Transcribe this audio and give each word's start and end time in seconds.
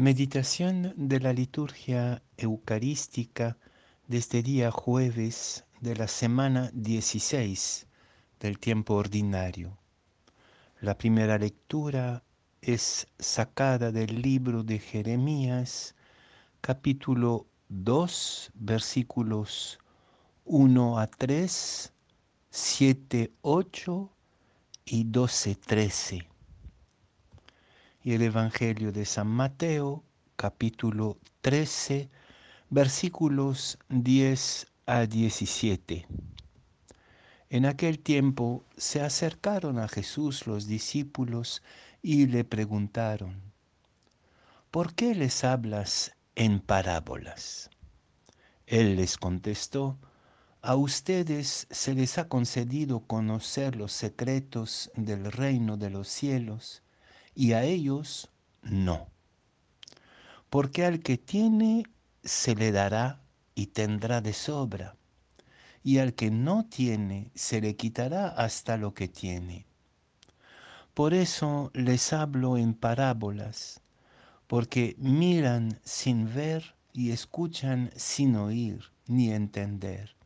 Meditación 0.00 0.94
de 0.96 1.18
la 1.18 1.32
liturgia 1.32 2.22
eucarística 2.36 3.58
de 4.06 4.18
este 4.18 4.44
día 4.44 4.70
jueves 4.70 5.64
de 5.80 5.96
la 5.96 6.06
semana 6.06 6.70
16 6.72 7.88
del 8.38 8.60
tiempo 8.60 8.94
ordinario. 8.94 9.76
La 10.80 10.96
primera 10.96 11.36
lectura 11.36 12.22
es 12.60 13.08
sacada 13.18 13.90
del 13.90 14.22
libro 14.22 14.62
de 14.62 14.78
Jeremías, 14.78 15.96
capítulo 16.60 17.48
2, 17.68 18.52
versículos 18.54 19.80
1 20.44 20.96
a 21.00 21.08
3, 21.08 21.92
7, 22.50 23.32
8 23.42 24.12
y 24.84 25.02
12, 25.02 25.54
13 25.56 26.37
y 28.08 28.14
el 28.14 28.22
Evangelio 28.22 28.90
de 28.90 29.04
San 29.04 29.26
Mateo, 29.26 30.02
capítulo 30.36 31.18
13, 31.42 32.08
versículos 32.70 33.78
10 33.90 34.66
a 34.86 35.04
17. 35.04 36.06
En 37.50 37.66
aquel 37.66 37.98
tiempo 37.98 38.64
se 38.78 39.02
acercaron 39.02 39.78
a 39.78 39.88
Jesús 39.88 40.46
los 40.46 40.66
discípulos 40.66 41.62
y 42.00 42.28
le 42.28 42.44
preguntaron, 42.44 43.42
¿por 44.70 44.94
qué 44.94 45.14
les 45.14 45.44
hablas 45.44 46.12
en 46.34 46.60
parábolas? 46.60 47.68
Él 48.66 48.96
les 48.96 49.18
contestó, 49.18 49.98
a 50.62 50.76
ustedes 50.76 51.66
se 51.70 51.92
les 51.92 52.16
ha 52.16 52.26
concedido 52.26 53.00
conocer 53.00 53.76
los 53.76 53.92
secretos 53.92 54.90
del 54.94 55.30
reino 55.30 55.76
de 55.76 55.90
los 55.90 56.08
cielos, 56.08 56.82
y 57.38 57.52
a 57.52 57.62
ellos 57.62 58.28
no. 58.62 59.06
Porque 60.50 60.84
al 60.84 60.98
que 60.98 61.18
tiene 61.18 61.84
se 62.24 62.56
le 62.56 62.72
dará 62.72 63.20
y 63.54 63.68
tendrá 63.68 64.20
de 64.20 64.32
sobra, 64.32 64.96
y 65.84 65.98
al 65.98 66.14
que 66.14 66.32
no 66.32 66.66
tiene 66.66 67.30
se 67.36 67.60
le 67.60 67.76
quitará 67.76 68.26
hasta 68.26 68.76
lo 68.76 68.92
que 68.92 69.06
tiene. 69.06 69.66
Por 70.94 71.14
eso 71.14 71.70
les 71.74 72.12
hablo 72.12 72.58
en 72.58 72.74
parábolas, 72.74 73.82
porque 74.48 74.96
miran 74.98 75.78
sin 75.84 76.34
ver 76.34 76.74
y 76.92 77.12
escuchan 77.12 77.92
sin 77.94 78.34
oír 78.34 78.90
ni 79.06 79.30
entender. 79.30 80.16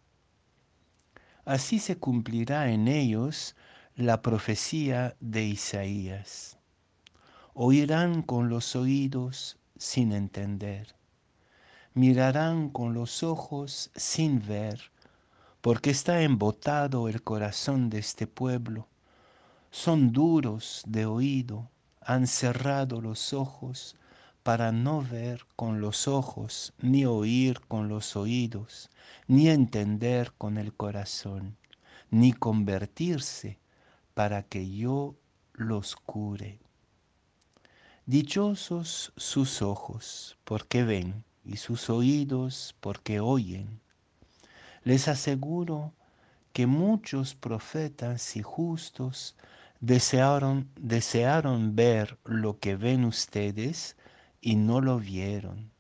Así 1.45 1.79
se 1.79 1.99
cumplirá 1.99 2.71
en 2.71 2.89
ellos 2.89 3.55
la 3.97 4.23
profecía 4.23 5.15
de 5.21 5.45
Isaías 5.45 6.57
oirán 7.55 8.23
con 8.23 8.49
los 8.49 8.75
oídos 8.77 9.59
sin 9.77 10.13
entender, 10.13 10.95
mirarán 11.93 12.71
con 12.71 12.95
los 12.95 13.23
ojos 13.23 13.91
sin 13.95 14.47
ver, 14.47 14.91
porque 15.61 15.91
está 15.91 16.23
embotado 16.23 17.09
el 17.09 17.23
corazón 17.23 17.91
de 17.91 17.99
este 17.99 18.27
pueblo. 18.27 18.89
Son 19.71 20.13
duros 20.13 20.83
de 20.87 21.05
oído, 21.05 21.71
han 22.01 22.27
cerrado 22.27 23.03
los 23.03 23.35
ojos 23.35 23.97
para 24.43 24.73
no 24.73 25.03
ver 25.03 25.45
con 25.55 25.83
los 25.83 26.09
ojos, 26.09 26.73
ni 26.81 27.05
oír 27.05 27.61
con 27.69 27.89
los 27.89 28.17
oídos, 28.17 28.89
ni 29.29 29.51
entender 29.51 30.33
con 30.39 30.57
el 30.57 30.73
corazón, 30.73 31.59
ni 32.11 32.33
convertirse 32.33 33.59
para 34.15 34.43
que 34.43 34.71
yo 34.71 35.17
los 35.53 35.97
cure. 35.97 36.59
Dichosos 38.07 39.13
sus 39.17 39.63
ojos 39.63 40.37
porque 40.43 40.83
ven 40.83 41.23
y 41.45 41.59
sus 41.59 41.89
oídos 41.89 42.75
porque 42.81 43.21
oyen. 43.21 43.81
Les 44.83 45.07
aseguro 45.07 45.93
que 46.53 46.67
muchos 46.67 47.37
profetas 47.37 48.35
y 48.35 48.43
justos 48.43 49.37
desearon, 49.79 50.69
desearon 50.75 51.77
ver 51.77 52.19
lo 52.25 52.59
que 52.59 52.75
ven 52.75 53.05
ustedes 53.05 53.97
y 54.41 54.57
no 54.57 54.81
lo 54.81 54.99
vieron, 54.99 55.71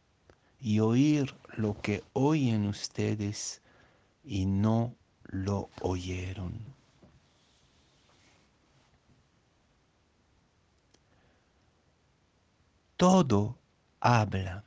y 0.60 0.78
oír 0.78 1.34
lo 1.56 1.74
que 1.80 2.04
oyen 2.12 2.68
ustedes 2.68 3.62
y 4.22 4.46
no 4.46 4.94
lo 5.24 5.70
oyeron. 5.80 6.81
Todo 13.02 13.58
habla, 13.98 14.62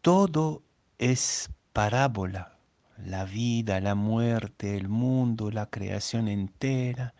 todo 0.00 0.64
es 0.98 1.48
parábola, 1.72 2.58
la 2.98 3.24
vida, 3.24 3.78
la 3.78 3.94
muerte, 3.94 4.76
el 4.76 4.88
mundo, 4.88 5.52
la 5.52 5.66
creación 5.66 6.26
entera, 6.26 7.14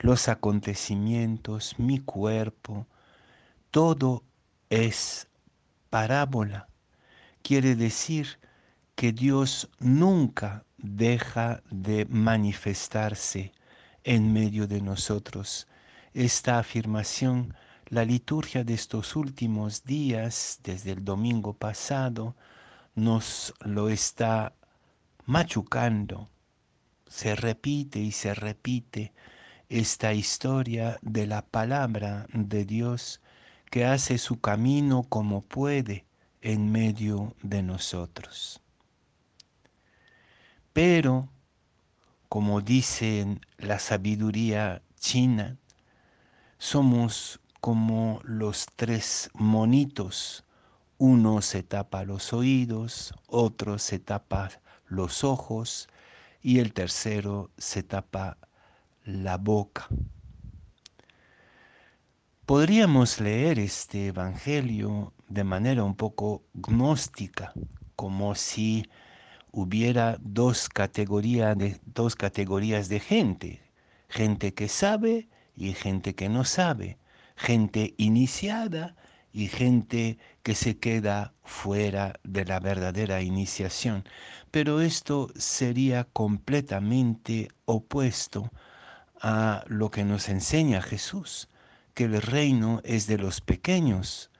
los 0.00 0.26
acontecimientos, 0.26 1.78
mi 1.78 2.00
cuerpo, 2.00 2.88
todo 3.70 4.24
es 4.68 5.28
parábola. 5.88 6.66
Quiere 7.42 7.76
decir 7.76 8.40
que 8.96 9.12
Dios 9.12 9.70
nunca 9.78 10.64
deja 10.76 11.62
de 11.70 12.04
manifestarse 12.06 13.52
en 14.02 14.32
medio 14.32 14.66
de 14.66 14.80
nosotros. 14.80 15.68
Esta 16.14 16.58
afirmación 16.58 17.54
la 17.88 18.04
liturgia 18.04 18.64
de 18.64 18.74
estos 18.74 19.14
últimos 19.14 19.84
días, 19.84 20.60
desde 20.64 20.92
el 20.92 21.04
domingo 21.04 21.52
pasado, 21.52 22.34
nos 22.94 23.54
lo 23.60 23.88
está 23.88 24.54
machucando. 25.24 26.28
Se 27.06 27.36
repite 27.36 28.00
y 28.00 28.10
se 28.10 28.34
repite 28.34 29.12
esta 29.68 30.12
historia 30.12 30.98
de 31.02 31.26
la 31.26 31.42
palabra 31.42 32.26
de 32.32 32.64
Dios 32.64 33.20
que 33.70 33.84
hace 33.84 34.18
su 34.18 34.40
camino 34.40 35.04
como 35.04 35.42
puede 35.42 36.06
en 36.42 36.72
medio 36.72 37.34
de 37.42 37.62
nosotros. 37.62 38.60
Pero, 40.72 41.28
como 42.28 42.60
dice 42.60 43.38
la 43.58 43.78
sabiduría 43.78 44.82
china, 44.98 45.56
somos 46.58 47.40
como 47.66 48.20
los 48.22 48.68
tres 48.76 49.28
monitos. 49.34 50.44
Uno 50.98 51.42
se 51.42 51.64
tapa 51.64 52.04
los 52.04 52.32
oídos, 52.32 53.12
otro 53.26 53.80
se 53.80 53.98
tapa 53.98 54.50
los 54.86 55.24
ojos 55.24 55.88
y 56.40 56.60
el 56.60 56.72
tercero 56.72 57.50
se 57.58 57.82
tapa 57.82 58.38
la 59.04 59.36
boca. 59.36 59.88
Podríamos 62.44 63.20
leer 63.20 63.58
este 63.58 64.06
Evangelio 64.06 65.12
de 65.26 65.42
manera 65.42 65.82
un 65.82 65.96
poco 65.96 66.44
gnóstica, 66.54 67.52
como 67.96 68.36
si 68.36 68.88
hubiera 69.50 70.18
dos 70.20 70.68
de, 70.72 71.80
dos 71.84 72.14
categorías 72.14 72.88
de 72.88 73.00
gente, 73.00 73.60
gente 74.08 74.54
que 74.54 74.68
sabe 74.68 75.28
y 75.56 75.72
gente 75.72 76.14
que 76.14 76.28
no 76.28 76.44
sabe 76.44 76.98
gente 77.36 77.94
iniciada 77.98 78.96
y 79.32 79.48
gente 79.48 80.18
que 80.42 80.54
se 80.54 80.78
queda 80.78 81.34
fuera 81.44 82.18
de 82.24 82.46
la 82.46 82.58
verdadera 82.58 83.20
iniciación. 83.20 84.04
Pero 84.50 84.80
esto 84.80 85.28
sería 85.36 86.04
completamente 86.04 87.48
opuesto 87.66 88.50
a 89.20 89.62
lo 89.66 89.90
que 89.90 90.04
nos 90.04 90.30
enseña 90.30 90.80
Jesús, 90.80 91.48
que 91.92 92.04
el 92.04 92.22
reino 92.22 92.80
es 92.84 93.06
de 93.06 93.18
los 93.18 93.42
pequeños, 93.42 94.30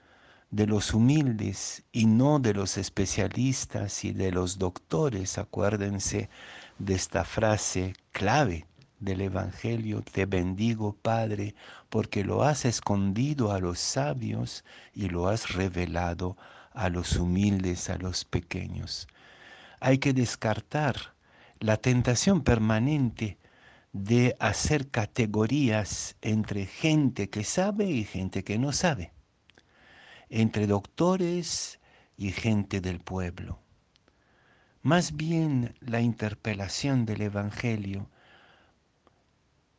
de 0.51 0.67
los 0.67 0.95
humildes 0.95 1.85
y 1.93 2.07
no 2.07 2.39
de 2.39 2.55
los 2.55 2.79
especialistas 2.79 4.05
y 4.05 4.13
de 4.13 4.33
los 4.33 4.59
doctores. 4.59 5.37
Acuérdense 5.37 6.31
de 6.79 6.95
esta 6.95 7.25
frase 7.25 7.95
clave 8.13 8.67
del 8.99 9.21
Evangelio, 9.21 10.03
te 10.03 10.27
bendigo 10.27 10.95
Padre, 10.95 11.55
porque 11.89 12.25
lo 12.25 12.43
has 12.43 12.65
escondido 12.65 13.53
a 13.53 13.61
los 13.61 13.79
sabios 13.79 14.65
y 14.95 15.09
lo 15.09 15.29
has 15.29 15.53
revelado 15.53 16.37
a 16.73 16.89
los 16.89 17.17
humildes, 17.17 17.91
a 17.91 17.99
los 17.99 18.25
pequeños. 18.25 19.09
Hay 19.81 19.99
que 19.99 20.13
descartar 20.13 21.15
la 21.61 21.77
tentación 21.77 22.43
permanente 22.43 23.39
de 23.93 24.37
hacer 24.41 24.89
categorías 24.91 26.17
entre 26.21 26.67
gente 26.67 27.31
que 27.31 27.45
sabe 27.45 27.87
y 27.87 28.05
gente 28.05 28.45
que 28.45 28.59
no 28.59 28.73
sabe, 28.73 29.13
entre 30.29 30.67
doctores 30.67 31.81
y 32.17 32.33
gente 32.33 32.81
del 32.81 33.01
pueblo. 33.01 33.59
Más 34.83 35.17
bien 35.17 35.75
la 35.81 36.01
interpelación 36.01 37.07
del 37.07 37.23
Evangelio 37.23 38.09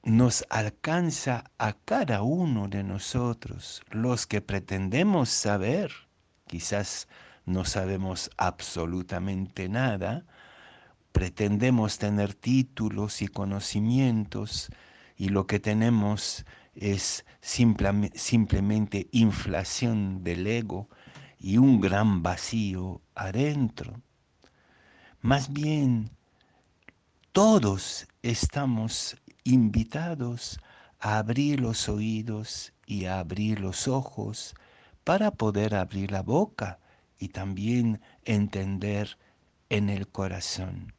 nos 0.08 0.46
alcanza 0.50 1.52
a 1.58 1.74
cada 1.74 2.22
uno 2.22 2.70
de 2.70 2.82
nosotros, 2.82 3.82
los 3.92 4.26
que 4.26 4.40
pretendemos 4.40 5.28
saber, 5.28 5.92
quizás 6.48 7.10
no 7.46 7.66
sabemos 7.66 8.32
absolutamente 8.38 9.68
nada, 9.68 10.26
pretendemos 11.12 11.98
tener 11.98 12.34
títulos 12.34 13.22
y 13.22 13.28
conocimientos 13.28 14.70
y 15.18 15.28
lo 15.28 15.46
que 15.46 15.60
tenemos 15.60 16.46
es 16.74 17.26
simplemente 17.42 19.10
inflación 19.12 20.24
del 20.24 20.48
ego 20.48 20.88
y 21.38 21.58
un 21.58 21.82
gran 21.82 22.24
vacío 22.24 23.02
adentro. 23.14 24.02
Más 25.20 25.52
bien, 25.52 26.12
todos 27.34 28.08
estamos 28.22 29.18
invitados 29.48 30.60
a 31.00 31.18
abrir 31.18 31.62
los 31.62 31.88
oídos 31.88 32.74
y 32.86 33.06
a 33.06 33.20
abrir 33.20 33.62
los 33.62 33.88
ojos 33.88 34.56
para 35.06 35.32
poder 35.32 35.74
abrir 35.74 36.12
la 36.12 36.22
boca 36.22 36.80
y 37.18 37.30
también 37.30 38.02
entender 38.26 39.18
en 39.70 39.90
el 39.90 40.08
corazón. 40.10 40.94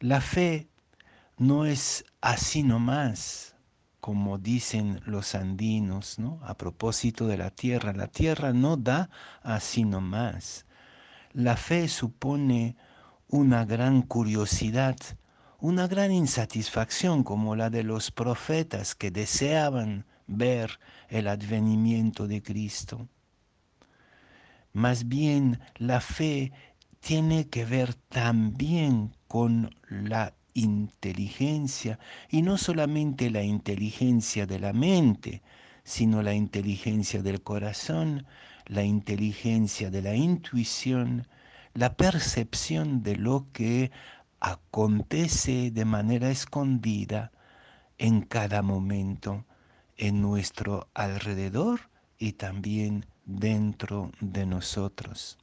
La 0.00 0.20
fe 0.20 0.68
no 1.38 1.64
es 1.64 2.04
así 2.20 2.62
nomás, 2.62 3.56
como 4.00 4.36
dicen 4.36 5.00
los 5.06 5.34
andinos, 5.34 6.18
¿no? 6.18 6.40
A 6.42 6.58
propósito 6.58 7.26
de 7.26 7.38
la 7.38 7.50
tierra, 7.50 7.94
la 7.94 8.08
tierra 8.08 8.52
no 8.52 8.76
da 8.76 9.08
así 9.42 9.84
nomás. 9.84 10.66
La 11.32 11.56
fe 11.56 11.88
supone 11.88 12.76
una 13.28 13.64
gran 13.64 14.02
curiosidad 14.02 14.96
una 15.62 15.86
gran 15.86 16.10
insatisfacción 16.10 17.22
como 17.22 17.54
la 17.54 17.70
de 17.70 17.84
los 17.84 18.10
profetas 18.10 18.96
que 18.96 19.12
deseaban 19.12 20.04
ver 20.26 20.80
el 21.08 21.28
advenimiento 21.28 22.26
de 22.26 22.42
Cristo. 22.42 23.08
Más 24.72 25.06
bien 25.06 25.60
la 25.76 26.00
fe 26.00 26.50
tiene 26.98 27.48
que 27.48 27.64
ver 27.64 27.94
también 27.94 29.14
con 29.28 29.72
la 29.88 30.34
inteligencia 30.52 32.00
y 32.28 32.42
no 32.42 32.58
solamente 32.58 33.30
la 33.30 33.44
inteligencia 33.44 34.46
de 34.46 34.58
la 34.58 34.72
mente, 34.72 35.42
sino 35.84 36.22
la 36.22 36.34
inteligencia 36.34 37.22
del 37.22 37.40
corazón, 37.40 38.26
la 38.66 38.82
inteligencia 38.82 39.92
de 39.92 40.02
la 40.02 40.16
intuición, 40.16 41.28
la 41.72 41.94
percepción 41.94 43.04
de 43.04 43.14
lo 43.14 43.46
que 43.52 43.92
acontece 44.42 45.70
de 45.70 45.84
manera 45.84 46.28
escondida 46.28 47.30
en 47.96 48.22
cada 48.22 48.60
momento 48.60 49.44
en 49.96 50.20
nuestro 50.20 50.88
alrededor 50.94 51.88
y 52.18 52.32
también 52.32 53.06
dentro 53.24 54.10
de 54.20 54.44
nosotros. 54.44 55.38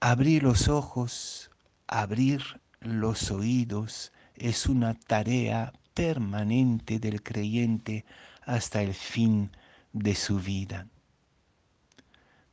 Abrir 0.00 0.42
los 0.42 0.66
ojos, 0.66 1.52
abrir 1.86 2.60
los 2.80 3.30
oídos 3.30 4.12
es 4.34 4.66
una 4.66 4.94
tarea 4.94 5.72
permanente 5.94 6.98
del 6.98 7.22
creyente 7.22 8.04
hasta 8.42 8.82
el 8.82 8.94
fin 8.94 9.52
de 9.92 10.16
su 10.16 10.40
vida. 10.40 10.88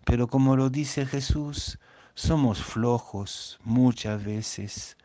Pero 0.05 0.27
como 0.27 0.55
lo 0.55 0.69
dice 0.69 1.07
Jesús, 1.07 1.79
somos 2.13 2.61
flojos 2.61 3.59
muchas 3.63 4.23
veces 4.23 4.95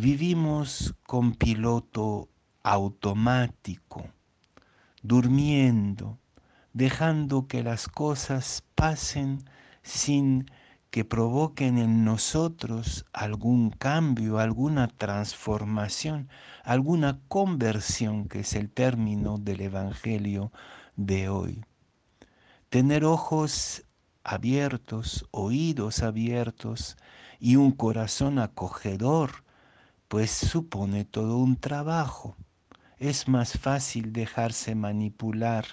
Vivimos 0.00 0.94
con 1.08 1.34
piloto 1.34 2.28
automático, 2.62 4.04
durmiendo, 5.02 6.20
dejando 6.72 7.48
que 7.48 7.64
las 7.64 7.88
cosas 7.88 8.62
pasen 8.76 9.42
sin 9.82 10.48
que 10.90 11.04
provoquen 11.04 11.78
en 11.78 12.04
nosotros 12.04 13.06
algún 13.12 13.70
cambio, 13.70 14.38
alguna 14.38 14.86
transformación, 14.86 16.28
alguna 16.62 17.18
conversión, 17.26 18.28
que 18.28 18.38
es 18.40 18.54
el 18.54 18.70
término 18.70 19.38
del 19.38 19.62
Evangelio 19.62 20.52
de 20.94 21.28
hoy. 21.28 21.64
Tener 22.68 23.04
ojos 23.04 23.84
abiertos, 24.22 25.26
oídos 25.32 26.04
abiertos 26.04 26.96
y 27.40 27.56
un 27.56 27.72
corazón 27.72 28.38
acogedor 28.38 29.47
pues 30.08 30.30
supone 30.30 31.04
todo 31.04 31.36
un 31.36 31.56
trabajo. 31.56 32.36
Es 32.98 33.28
más 33.28 33.58
fácil 33.58 34.12
dejarse 34.12 34.74
manipular 34.74 35.66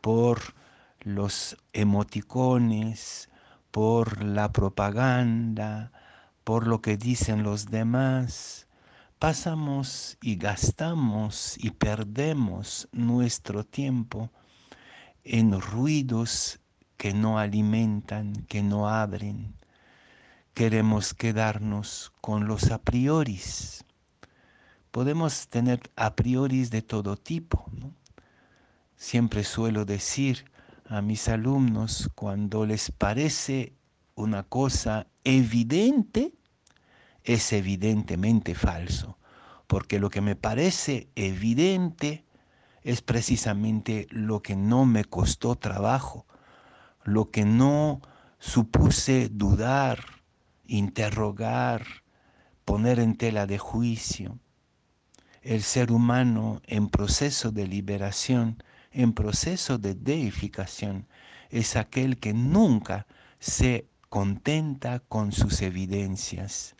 por 0.00 0.54
los 1.00 1.56
emoticones, 1.72 3.30
por 3.70 4.24
la 4.24 4.52
propaganda, 4.52 5.92
por 6.44 6.66
lo 6.66 6.82
que 6.82 6.96
dicen 6.96 7.44
los 7.44 7.66
demás. 7.66 8.66
Pasamos 9.18 10.18
y 10.20 10.36
gastamos 10.36 11.56
y 11.58 11.70
perdemos 11.70 12.88
nuestro 12.92 13.64
tiempo 13.64 14.30
en 15.22 15.60
ruidos 15.60 16.60
que 16.96 17.14
no 17.14 17.38
alimentan, 17.38 18.34
que 18.48 18.62
no 18.62 18.88
abren 18.88 19.59
queremos 20.54 21.14
quedarnos 21.14 22.12
con 22.20 22.46
los 22.46 22.70
a 22.70 22.78
prioris. 22.78 23.84
Podemos 24.90 25.48
tener 25.48 25.80
a 25.96 26.16
prioris 26.16 26.70
de 26.70 26.82
todo 26.82 27.16
tipo. 27.16 27.70
Siempre 28.96 29.44
suelo 29.44 29.84
decir 29.84 30.44
a 30.86 31.00
mis 31.00 31.28
alumnos 31.28 32.10
cuando 32.14 32.66
les 32.66 32.90
parece 32.90 33.74
una 34.16 34.42
cosa 34.42 35.06
evidente, 35.24 36.34
es 37.22 37.52
evidentemente 37.52 38.54
falso, 38.54 39.18
porque 39.66 39.98
lo 39.98 40.10
que 40.10 40.20
me 40.20 40.36
parece 40.36 41.08
evidente 41.14 42.24
es 42.82 43.02
precisamente 43.02 44.06
lo 44.10 44.42
que 44.42 44.56
no 44.56 44.84
me 44.84 45.04
costó 45.04 45.54
trabajo, 45.56 46.26
lo 47.04 47.30
que 47.30 47.44
no 47.44 48.00
supuse 48.38 49.28
dudar, 49.30 50.19
interrogar, 50.70 51.84
poner 52.64 53.00
en 53.00 53.16
tela 53.16 53.46
de 53.46 53.58
juicio. 53.58 54.38
El 55.42 55.62
ser 55.62 55.90
humano 55.90 56.62
en 56.66 56.88
proceso 56.88 57.50
de 57.50 57.66
liberación, 57.66 58.62
en 58.92 59.12
proceso 59.12 59.78
de 59.78 59.94
deificación, 59.94 61.08
es 61.50 61.74
aquel 61.74 62.18
que 62.18 62.32
nunca 62.32 63.06
se 63.40 63.88
contenta 64.08 65.00
con 65.00 65.32
sus 65.32 65.60
evidencias, 65.62 66.76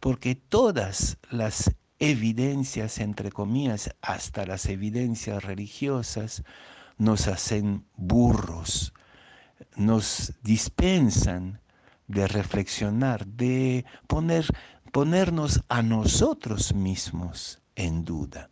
porque 0.00 0.34
todas 0.34 1.18
las 1.30 1.72
evidencias, 2.00 2.98
entre 2.98 3.30
comillas, 3.30 3.94
hasta 4.00 4.46
las 4.46 4.66
evidencias 4.66 5.44
religiosas, 5.44 6.42
nos 6.96 7.28
hacen 7.28 7.84
burros, 7.96 8.92
nos 9.76 10.32
dispensan 10.42 11.60
de 12.08 12.26
reflexionar, 12.26 13.26
de 13.26 13.84
poner, 14.06 14.46
ponernos 14.92 15.62
a 15.68 15.82
nosotros 15.82 16.74
mismos 16.74 17.60
en 17.76 18.04
duda. 18.04 18.50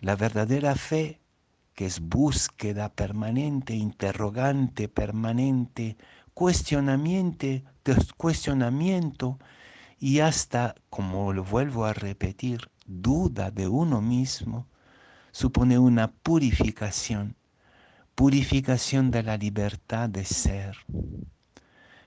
La 0.00 0.16
verdadera 0.16 0.74
fe, 0.74 1.20
que 1.74 1.86
es 1.86 2.00
búsqueda 2.00 2.88
permanente, 2.88 3.74
interrogante 3.74 4.88
permanente, 4.88 5.96
cuestionamiento, 6.34 7.46
cuestionamiento 8.16 9.38
y 9.98 10.20
hasta, 10.20 10.74
como 10.90 11.32
lo 11.32 11.44
vuelvo 11.44 11.84
a 11.84 11.92
repetir, 11.92 12.70
duda 12.86 13.50
de 13.50 13.68
uno 13.68 14.00
mismo, 14.00 14.66
supone 15.32 15.78
una 15.78 16.10
purificación, 16.10 17.36
purificación 18.14 19.10
de 19.10 19.22
la 19.22 19.36
libertad 19.36 20.08
de 20.08 20.24
ser. 20.24 20.76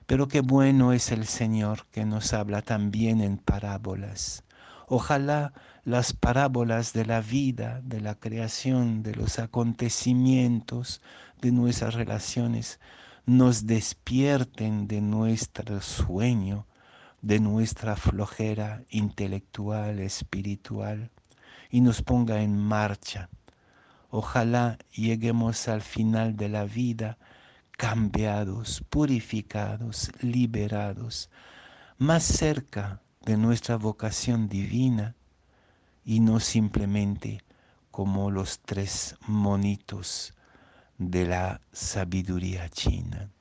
Pero 0.06 0.28
qué 0.28 0.40
bueno 0.40 0.92
es 0.92 1.12
el 1.12 1.26
Señor 1.26 1.86
que 1.90 2.04
nos 2.04 2.32
habla 2.32 2.62
también 2.62 3.20
en 3.20 3.38
parábolas. 3.38 4.44
Ojalá 4.88 5.52
las 5.84 6.12
parábolas 6.12 6.92
de 6.92 7.06
la 7.06 7.20
vida, 7.20 7.80
de 7.82 8.00
la 8.00 8.14
creación, 8.16 9.02
de 9.02 9.14
los 9.14 9.38
acontecimientos, 9.38 11.00
de 11.40 11.52
nuestras 11.52 11.94
relaciones, 11.94 12.78
nos 13.24 13.66
despierten 13.66 14.88
de 14.88 15.00
nuestro 15.00 15.80
sueño, 15.80 16.66
de 17.20 17.38
nuestra 17.38 17.96
flojera 17.96 18.82
intelectual, 18.90 20.00
espiritual, 20.00 21.10
y 21.70 21.80
nos 21.80 22.02
ponga 22.02 22.42
en 22.42 22.58
marcha. 22.58 23.30
Ojalá 24.10 24.78
lleguemos 24.92 25.68
al 25.68 25.80
final 25.80 26.36
de 26.36 26.48
la 26.48 26.64
vida 26.64 27.18
cambiados, 27.82 28.84
purificados, 28.90 30.12
liberados, 30.20 31.28
más 31.98 32.22
cerca 32.22 33.02
de 33.22 33.36
nuestra 33.36 33.74
vocación 33.74 34.48
divina 34.48 35.16
y 36.04 36.20
no 36.20 36.38
simplemente 36.38 37.42
como 37.90 38.30
los 38.30 38.60
tres 38.60 39.16
monitos 39.26 40.32
de 40.96 41.26
la 41.26 41.60
sabiduría 41.72 42.68
china. 42.68 43.32